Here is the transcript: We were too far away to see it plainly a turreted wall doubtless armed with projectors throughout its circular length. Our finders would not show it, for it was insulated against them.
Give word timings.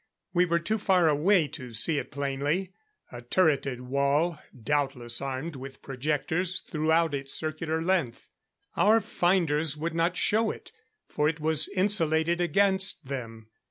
We 0.33 0.47
were 0.47 0.57
too 0.57 0.79
far 0.79 1.07
away 1.07 1.47
to 1.49 1.73
see 1.73 1.99
it 1.99 2.09
plainly 2.09 2.73
a 3.11 3.21
turreted 3.21 3.81
wall 3.81 4.39
doubtless 4.59 5.21
armed 5.21 5.55
with 5.55 5.83
projectors 5.83 6.61
throughout 6.61 7.13
its 7.13 7.35
circular 7.35 7.83
length. 7.83 8.31
Our 8.75 8.99
finders 8.99 9.77
would 9.77 9.93
not 9.93 10.17
show 10.17 10.49
it, 10.49 10.71
for 11.07 11.29
it 11.29 11.39
was 11.39 11.67
insulated 11.67 12.41
against 12.41 13.05
them. 13.09 13.49